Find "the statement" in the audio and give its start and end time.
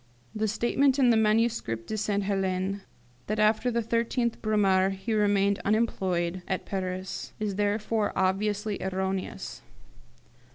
0.33-0.97